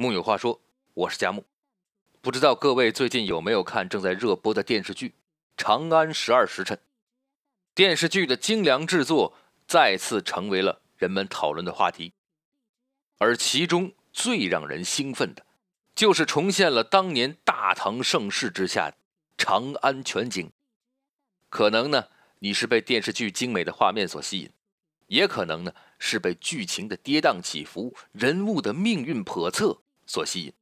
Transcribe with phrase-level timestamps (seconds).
[0.00, 0.58] 木有话说，
[0.94, 1.44] 我是佳木。
[2.22, 5.08] 不知道各位最近有没有看正在热播的电视剧
[5.58, 6.74] 《长安十二时辰》？
[7.74, 9.36] 电视剧的精良制作
[9.68, 12.14] 再次成为了人们讨论的话题。
[13.18, 15.44] 而其中最让人兴奋的，
[15.94, 18.94] 就是重现了当年大唐盛世之下
[19.36, 20.50] 长安全景。
[21.50, 22.06] 可能呢，
[22.38, 24.50] 你是被电视剧精美的画面所吸引，
[25.08, 30.52] 也可能呢是被剧情的跌宕起伏、人物的命运叵测所吸引。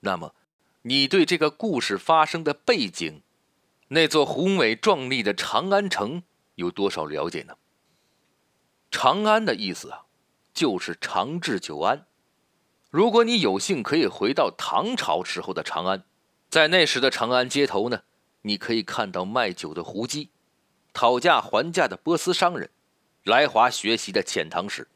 [0.00, 0.34] 那么，
[0.82, 3.20] 你对这个故事发生的背景，
[3.88, 6.22] 那座宏伟壮丽的长安城
[6.54, 7.58] 有多少了解呢？
[8.90, 10.06] 长安的意思啊。
[10.54, 12.06] 就是长治久安。
[12.90, 16.02] 如果你有幸可以回到唐朝时候的长安，
[16.50, 18.02] 在那时的长安街头呢，
[18.42, 20.30] 你可以看到卖酒的胡姬，
[20.92, 22.70] 讨价还价的波斯商人，
[23.22, 24.88] 来华学习的遣唐使。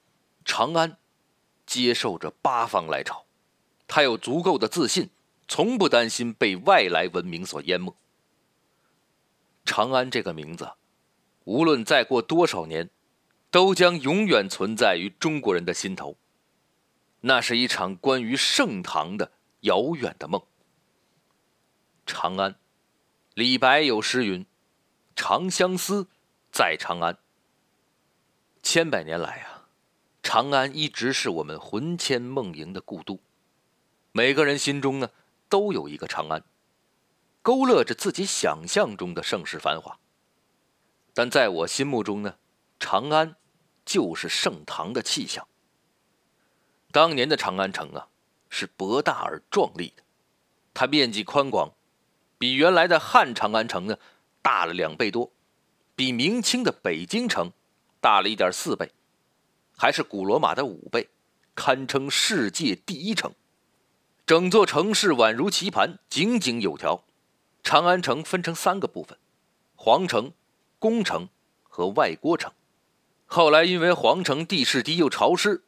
[0.45, 0.97] 长安
[1.65, 3.25] 接受着八方来朝，
[3.95, 5.11] 他有足够的自信，
[5.47, 7.95] 从不担心被外来文明所淹没。
[9.67, 10.73] 长安这个名字，
[11.45, 12.89] 无论再过多少年。
[13.51, 16.17] 都将永远存在于中国人的心头。
[17.21, 20.41] 那是一场关于盛唐的遥远的梦。
[22.07, 22.57] 长安，
[23.35, 24.47] 李白有诗云
[25.15, 26.09] ：“长相思，
[26.51, 27.19] 在长安。”
[28.65, 29.69] 千百年来啊，
[30.23, 33.21] 长安一直是我们魂牵梦萦的故都。
[34.13, 35.11] 每个人心中呢，
[35.49, 36.45] 都有一个长安，
[37.43, 39.99] 勾勒着自己想象中的盛世繁华。
[41.13, 42.37] 但在我心目中呢，
[42.79, 43.37] 长安。
[43.85, 45.49] 就是盛唐的气象。
[46.93, 48.07] 当年的长安城啊，
[48.49, 50.05] 是博大而壮丽的，
[50.73, 51.73] 它面积宽广，
[52.39, 53.99] 比原来的汉长安城呢
[54.41, 55.33] 大了两倍多，
[55.97, 57.51] 比明清的北京城
[58.01, 58.93] 大了一点四倍，
[59.77, 61.11] 还是古罗马的五倍，
[61.57, 63.35] 堪称世界第一城。
[64.25, 67.05] 整座城市宛如棋盘，井井有条。
[67.65, 69.19] 长安城分成三个部分：
[69.75, 70.33] 皇城、
[70.79, 71.29] 宫城
[71.65, 72.53] 和外郭城。
[73.27, 75.65] 后来因为皇城地势低又潮湿，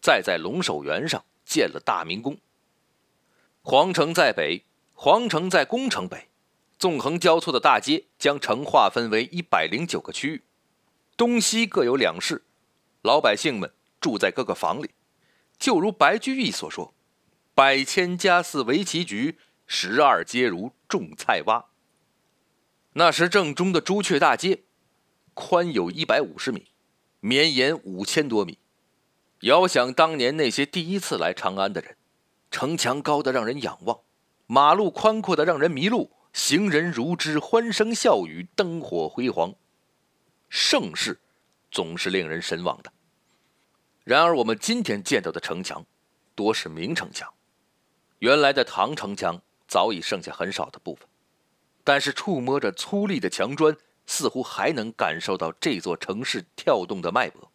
[0.00, 2.38] 再在龙首原上建了大明宫。
[3.60, 6.28] 皇城在北，皇城在宫城北，
[6.78, 10.42] 纵横交错的大街将城划分为一百零九个区域，
[11.16, 12.42] 东西各有两室，
[13.02, 14.90] 老百姓们住在各个房里，
[15.58, 16.94] 就如白居易所说
[17.58, 19.36] ：“百千家似围棋局，
[19.66, 21.64] 十二街如种菜洼。”
[22.94, 24.62] 那时正中的朱雀大街，
[25.34, 26.68] 宽有一百五十米。
[27.18, 28.60] 绵延五千多米，
[29.40, 31.96] 遥想当年那些第一次来长安的人，
[32.48, 33.98] 城墙高的让人仰望，
[34.46, 39.52] 马路宽阔的让人迷路，行人如织，欢声笑语，灯火辉煌，
[40.48, 41.18] 盛世
[41.72, 42.92] 总是令人神往的。
[44.04, 45.84] 然而，我们今天见到的城墙，
[46.36, 47.28] 多是明城墙，
[48.18, 51.08] 原来的唐城墙早已剩下很少的部分，
[51.84, 53.76] 但是触摸着粗粝的墙砖。
[54.10, 57.52] 似乎还能感受到这座城市跳动的脉搏，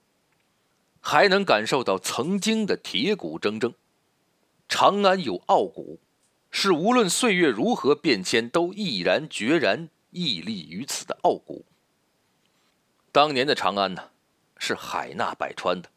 [1.01, 3.73] 还能感受到曾经的铁骨铮铮。
[4.69, 5.99] 长安有傲骨，
[6.51, 11.65] 是无论岁月如何变迁，都毅然决然屹立于此的傲骨。
[13.11, 14.11] 当年的长安呢，
[14.59, 15.89] 是海纳百川的，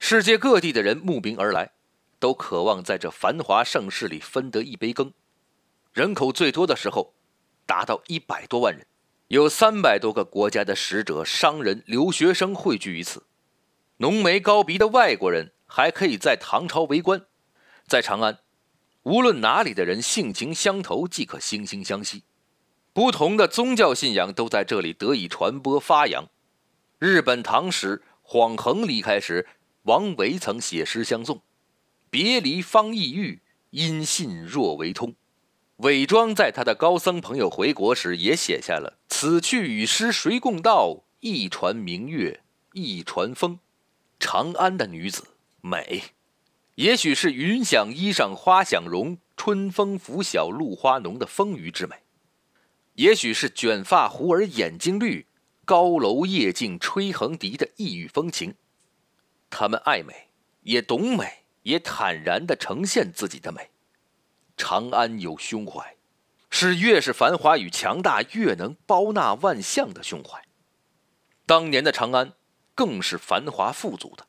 [0.00, 1.70] 世界各地的人慕名而来，
[2.18, 5.12] 都渴望在这繁华盛世里分得一杯羹。
[5.92, 7.14] 人口最多的时候，
[7.66, 8.86] 达到一百多万人。
[9.28, 13.24] 有三百多个国家的使者、商人、留学生汇聚于此，
[13.98, 17.26] 浓眉高鼻的外国人还可以在唐朝为官。
[17.86, 18.38] 在长安，
[19.02, 22.24] 无论哪里的人性情相投，即可惺惺相惜。
[22.94, 26.28] 不同的宗教信仰都在这里得以传播发扬。
[26.98, 29.46] 日本唐使晃衡离开时，
[29.82, 31.42] 王维曾写诗相送
[32.10, 35.14] ：“别离方意郁，音信若为通。”
[35.78, 41.04] 韦庄在他的高僧朋友回国时，也写下了“此去与诗谁共道？
[41.20, 42.42] 一船明月，
[42.72, 43.60] 一船风。”
[44.18, 45.28] 长安的女子
[45.60, 46.02] 美，
[46.74, 51.98] 也许是云想衣裳花想容，春风拂晓露花浓的丰腴之美；
[52.94, 55.26] 也许是卷发胡儿眼睛绿，
[55.64, 58.56] 高楼夜静吹横笛的异域风情。
[59.48, 60.30] 他们爱美，
[60.62, 63.70] 也懂美，也坦然地呈现自己的美。
[64.56, 65.96] 长安有胸怀，
[66.48, 70.42] 是越是繁华与强大，越能包纳万象的胸怀。
[71.44, 72.32] 当年的长安
[72.74, 74.26] 更是繁华富足的，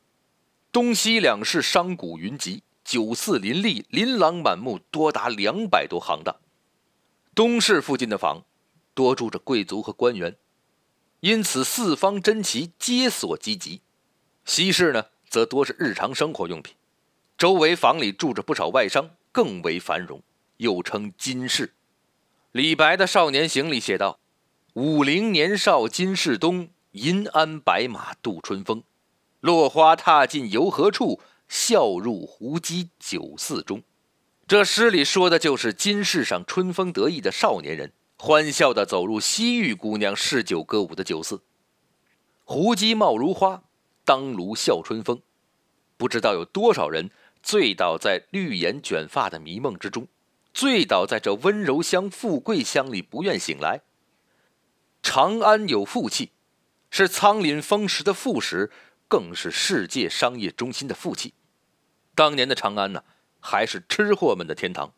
[0.70, 6.36] 东西两市商贾云集，酒肆林立，琳琅满目，多达两百多行当。
[7.34, 8.44] 东市附近的房
[8.92, 10.36] 多住着贵族和官员，
[11.20, 13.80] 因此四方珍奇皆所积集；
[14.44, 16.74] 西市呢，则多是日常生活用品。
[17.40, 20.22] 周围房里住着不少外商，更为繁荣，
[20.58, 21.72] 又称金市。
[22.52, 24.20] 李白的《少年行》里写道
[24.76, 28.82] ：“五陵年少金市东，银鞍白马度春风。
[29.40, 31.18] 落花踏尽游何处？
[31.48, 33.82] 笑入胡姬酒肆中。”
[34.46, 41.40] 这诗里说的就是金市上春风得意的少年人，欢笑地走入西域姑娘嗜酒歌舞的酒肆。
[42.44, 43.62] 胡姬貌如花，
[44.04, 45.22] 当炉笑春风。
[45.96, 47.10] 不知道有多少人
[47.42, 50.06] 醉倒在绿颜卷发的迷梦之中。
[50.52, 53.82] 醉倒在这温柔乡、富贵乡里，不愿醒来。
[55.02, 56.32] 长安有富气，
[56.90, 58.70] 是苍廪风蚀的富实，
[59.06, 61.34] 更是世界商业中心的富气。
[62.14, 63.04] 当年的长安呢，
[63.38, 64.92] 还是吃货们的天堂。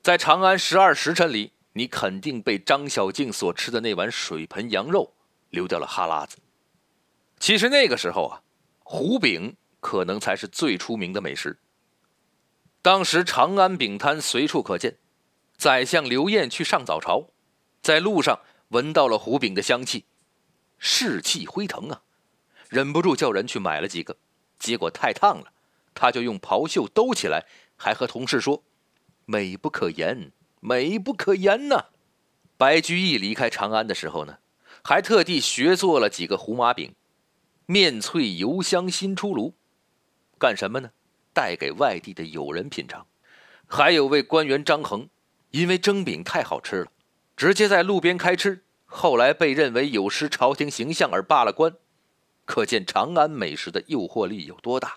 [0.00, 5.12] 在长安十二时辰里，你肯定被张小静所吃的那碗水盆羊肉
[5.50, 6.38] 流掉了哈喇子。
[7.38, 8.42] 其实那个时候啊，
[8.82, 11.58] 胡饼可能才是最出名的美食。
[12.80, 14.96] 当时长安饼摊随处可见，
[15.58, 17.28] 宰相刘晏去上早朝，
[17.82, 20.06] 在路上闻到了胡饼的香气，
[20.78, 22.02] 士气恢腾啊，
[22.68, 24.16] 忍不住叫人去买了几个，
[24.58, 25.52] 结果太烫了，
[25.94, 27.46] 他就用袍袖兜起来，
[27.76, 28.62] 还和同事说
[29.26, 31.86] ：“美不可言，美不可言呐。”
[32.56, 34.38] 白居易离开长安的时候呢，
[34.84, 36.94] 还特地学做了几个胡麻饼，
[37.66, 39.54] 面脆油香新出炉，
[40.42, 40.90] 干什么呢？
[41.32, 43.06] 带给外地的友人品尝，
[43.68, 45.08] 还有位官员张衡，
[45.52, 46.90] 因为蒸饼太好吃了，
[47.36, 51.76] 直接在路边开吃，后来被认为有失朝廷形象而罢了官。
[52.44, 54.96] 可见长安美食的诱惑力有多大。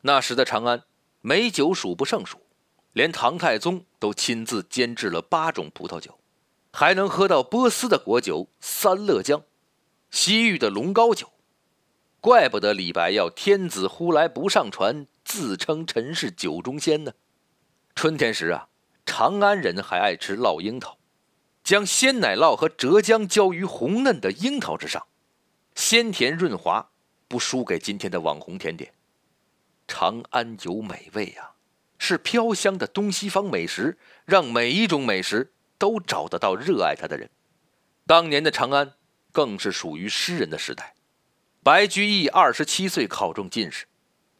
[0.00, 0.84] 那时的长安，
[1.20, 2.38] 美酒数不胜数，
[2.94, 6.18] 连唐太宗都亲自监制了八种葡萄酒，
[6.72, 9.42] 还能喝到波斯的果酒三乐江，
[10.10, 11.30] 西域的龙膏酒。
[12.20, 15.06] 怪不得李白要“天子呼来不上船”。
[15.26, 17.12] 自称臣是酒中仙呢。
[17.96, 18.68] 春天时啊，
[19.04, 20.98] 长安人还爱吃烙樱桃，
[21.64, 25.04] 将鲜奶酪和浙江浇于红嫩的樱桃之上，
[25.74, 26.90] 鲜甜润滑，
[27.26, 28.92] 不输给今天的网红甜点。
[29.88, 31.54] 长安有美味啊，
[31.98, 37.28] 是飘香的东西方美食，让每一种美食都找得到热爱它的人。
[38.06, 38.92] 当年的长安
[39.32, 40.94] 更是属于诗人的时代。
[41.66, 43.86] 白居易二十七岁考中进士。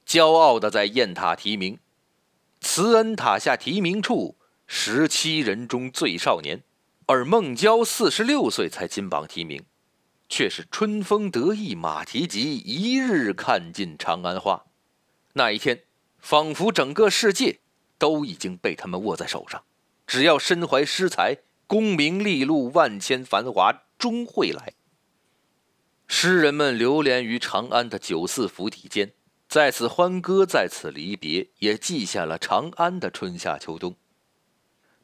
[0.07, 1.81] 骄傲地在雁塔题名
[2.63, 4.37] ：“慈恩塔下题名处，
[4.69, 6.63] 十七人中最少年。”
[7.07, 9.65] 而孟郊四十六岁才金榜题名，
[10.29, 14.67] 却是春风得意马蹄疾，一日看尽长安花。
[15.33, 15.83] 那一天，
[16.21, 17.59] 仿佛整个世界
[17.99, 19.65] 都已经被他们握在手上，
[20.07, 24.75] 只要身怀诗才，功名利禄万千繁华终会来。
[26.09, 29.13] 诗人们流连于长安的酒肆府邸间。
[29.49, 33.95] 在此欢歌，在此离别，也记下了长安的春夏秋冬。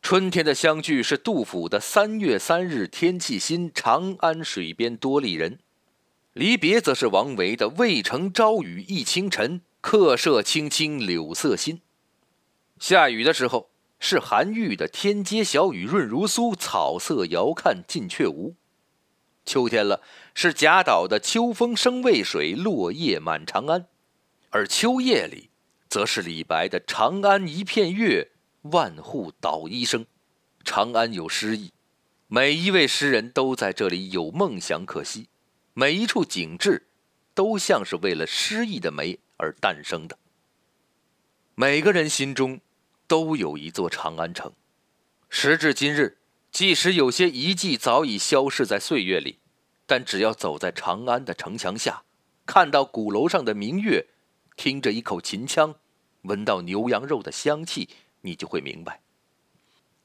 [0.02, 5.60] 春天的相聚是杜甫的“三月三日天气新，长安水边多丽人”，
[6.34, 11.80] 离别则是王维的“渭城朝雨浥轻尘，客舍青青柳色新”。
[12.80, 13.70] 下雨的时候
[14.00, 18.56] 是韩愈的“天街小雨润如酥，草色遥看近却无”。
[19.44, 20.00] 秋天了，
[20.34, 23.86] 是贾岛的“秋风生渭水，落叶满长安”。
[24.50, 25.50] 而秋夜里，
[25.88, 28.30] 则是李白的“长安一片月，
[28.62, 30.06] 万户捣衣声”。
[30.64, 31.72] 长安有诗意，
[32.28, 35.28] 每一位诗人都在这里有梦想可惜，
[35.74, 36.86] 每一处景致，
[37.34, 40.16] 都像是为了诗意的美而诞生的。
[41.56, 42.60] 每个人心中，
[43.08, 44.52] 都有一座长安城。
[45.28, 46.18] 时至今日，
[46.52, 49.38] 即使有些遗迹早已消逝在岁月里，
[49.86, 52.04] 但只要走在长安的城墙下，
[52.44, 54.06] 看到鼓楼上的明月。
[54.54, 55.74] 听着一口秦腔，
[56.22, 57.88] 闻到牛羊肉的香气，
[58.20, 59.00] 你就会明白，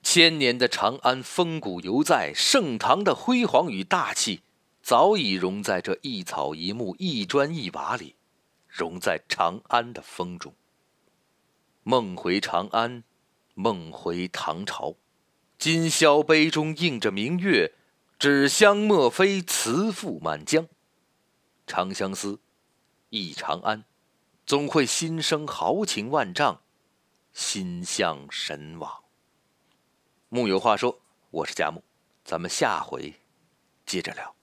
[0.02, 4.40] 千年的长安风骨犹在，盛唐的辉煌与大气，
[4.82, 8.16] 早已融在这一草一木、一砖一瓦里，
[8.70, 10.54] 融在长安的风中。
[11.84, 13.04] 梦回长安，
[13.54, 14.96] 梦回唐朝，
[15.58, 17.74] 今宵杯中映着明月，
[18.20, 20.68] 纸香莫非词赋满江。
[21.66, 22.40] 长相思，
[23.10, 23.84] 忆长安。
[24.46, 26.62] 总会心生豪情万丈，
[27.34, 29.04] 心向神往。
[30.30, 31.84] 木有话说，我是佳木，
[32.24, 33.16] 咱们下回
[33.84, 34.37] 接着聊。